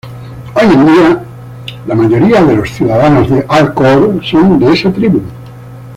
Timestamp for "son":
4.25-4.57